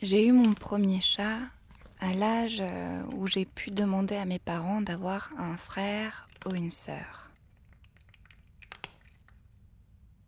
[0.00, 1.40] J'ai eu mon premier chat
[1.98, 6.70] à l'âge euh, où j'ai pu demander à mes parents d'avoir un frère ou une
[6.70, 7.32] sœur.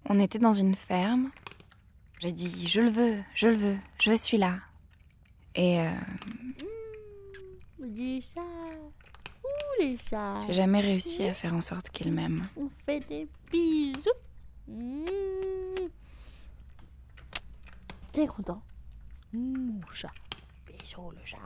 [0.08, 1.30] On était dans une ferme.
[2.18, 4.58] J'ai dit je le veux, je le veux, je suis là.
[5.54, 5.90] Et euh,
[7.78, 8.40] Les chats.
[9.44, 10.40] Ouh, les chats.
[10.48, 12.42] j'ai jamais réussi à faire en sorte qu'ils m'aiment.
[12.56, 14.10] On fait des bisous.
[14.66, 15.04] Mmh.
[18.12, 18.60] T'es content
[19.32, 20.10] Mon chat.
[20.66, 21.38] Bisous, le chat.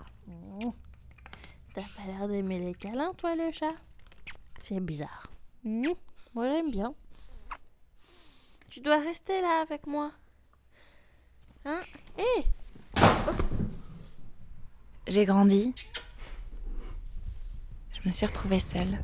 [1.75, 3.75] T'as pas l'air d'aimer les câlins, toi, le chat?
[4.63, 5.29] C'est bizarre.
[5.65, 6.95] Moi, j'aime bien.
[8.71, 10.13] Tu dois rester là avec moi.
[11.65, 11.81] Hein?
[12.19, 12.45] Hé
[15.07, 15.75] J'ai grandi.
[17.93, 18.99] Je me suis retrouvée seule.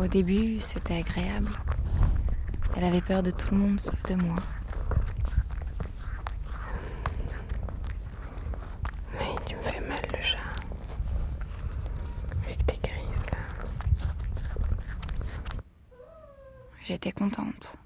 [0.00, 1.50] Au début, c'était agréable.
[2.76, 4.36] Elle avait peur de tout le monde sauf de moi.
[9.14, 10.38] Mais tu me fais mal le chat.
[12.44, 13.38] Avec tes griffes là.
[16.84, 17.76] J'étais contente.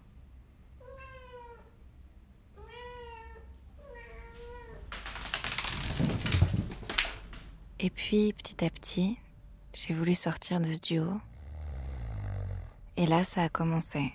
[7.80, 9.18] Et puis, petit à petit,
[9.72, 11.20] j'ai voulu sortir de ce duo.
[12.96, 14.12] Et là, ça a commencé.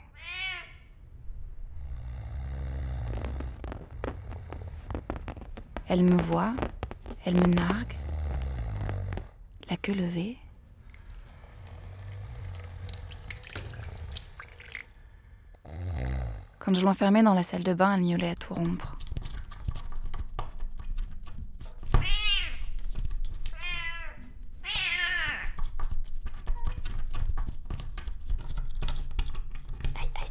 [5.88, 6.54] Elle me voit,
[7.26, 7.96] elle me nargue,
[9.70, 10.38] la queue levée.
[16.60, 18.97] Quand je l'enfermais dans la salle de bain, elle miaulait à tout rompre.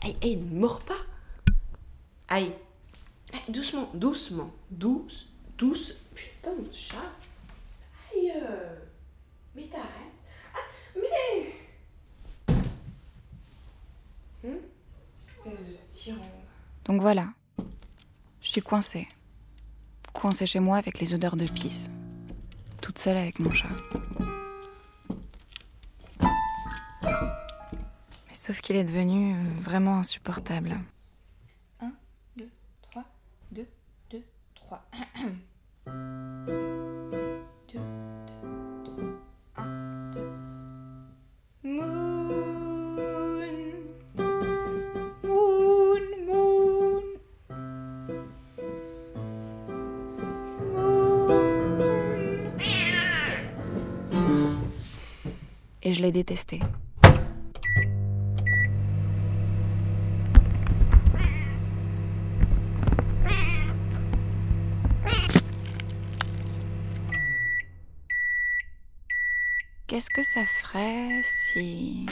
[0.06, 0.94] Aïe, aïe, ne mords pas.
[2.28, 2.52] Aïe.
[3.32, 5.28] Aïe, doucement, doucement, douce,
[5.58, 5.94] douce.
[6.14, 6.96] Putain de chat.
[8.14, 8.30] Aïe.
[8.40, 8.76] euh,
[9.56, 9.88] Mais t'arrêtes.
[10.54, 10.58] Ah,
[10.94, 12.54] mais.
[14.44, 14.58] Hum
[15.44, 16.30] Espèce de tyran.
[16.84, 17.30] Donc voilà,
[18.40, 19.08] je suis coincée.
[20.12, 21.90] Coincée chez moi avec les odeurs de pisse.
[22.80, 23.66] Toute seule avec mon chat.
[28.46, 30.78] Sauf qu'il est devenu euh, vraiment insupportable.
[31.80, 31.90] 1,
[32.36, 32.48] 2,
[32.92, 33.04] 3,
[33.50, 33.66] 2,
[34.10, 34.22] 2,
[34.54, 34.84] 3.
[35.86, 35.92] 2,
[37.72, 37.80] 2,
[38.84, 39.04] 3,
[39.56, 40.30] 1, 2.
[41.64, 41.86] Moon.
[45.24, 47.02] Moon, moon.
[54.12, 54.60] Moon.
[55.82, 56.60] Et je l'ai détesté.
[69.88, 72.06] Qu'est-ce que ça ferait si...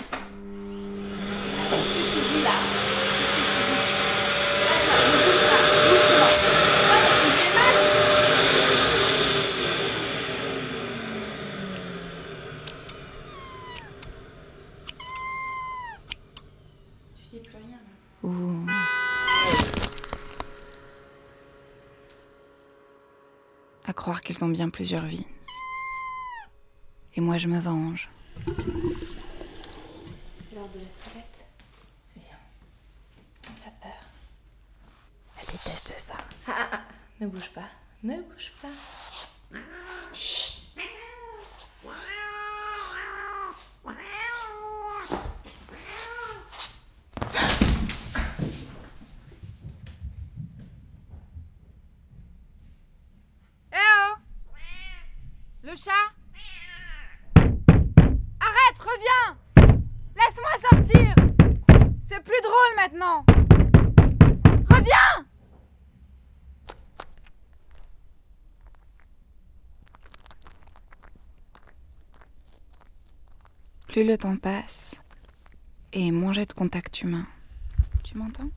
[1.71, 2.53] Qu'est-ce que tu dis là?
[17.17, 18.29] Tu dis plus rien là?
[18.29, 18.67] ou...
[23.85, 25.27] À croire qu'ils ont bien plusieurs vies.
[27.17, 28.09] Et moi, je me venge.
[28.47, 28.55] C'est
[30.55, 31.47] l'heure de la toilette.
[32.17, 32.39] Viens.
[33.49, 34.03] N'aie pas peur.
[35.41, 36.15] Elle déteste ça.
[36.49, 36.81] Ah, ah, ah.
[37.21, 37.69] Ne bouge pas.
[38.03, 39.59] Ne bouge pas.
[40.13, 40.55] Chut.
[53.73, 54.15] Eh oh
[55.63, 55.91] Le chat
[58.41, 59.37] Arrête, reviens
[60.17, 61.15] Laisse-moi sortir
[62.09, 63.25] C'est plus drôle maintenant
[64.69, 65.27] Reviens
[73.87, 75.01] Plus le temps passe,
[75.93, 77.27] et moins j'ai de contact humain.
[78.03, 78.51] Tu m'entends?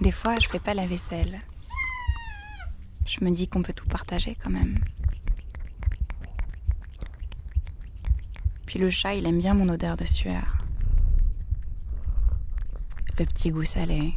[0.00, 1.42] Des fois, je fais pas la vaisselle.
[3.04, 4.78] Je me dis qu'on peut tout partager quand même.
[8.76, 10.58] Le chat, il aime bien mon odeur de sueur.
[13.18, 14.14] Le petit goût salé.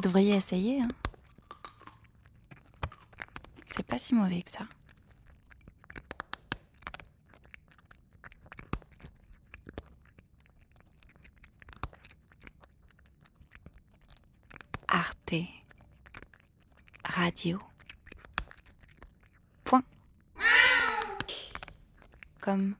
[0.00, 0.88] Vous devriez essayer, hein.
[3.66, 4.66] C'est pas si mauvais que ça.
[14.88, 15.34] Arte
[17.04, 17.60] Radio.
[19.64, 19.84] Point.
[22.40, 22.74] Comme